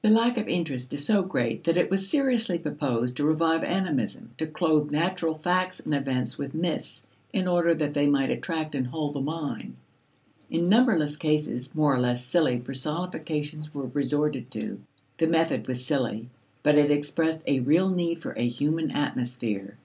[0.00, 4.30] The lack of interest is so great that it was seriously proposed to revive animism,
[4.38, 8.86] to clothe natural facts and events with myths in order that they might attract and
[8.86, 9.74] hold the mind.
[10.48, 14.80] In numberless cases, more or less silly personifications were resorted to.
[15.18, 16.28] The method was silly,
[16.62, 19.76] but it expressed a real need for a human atmosphere.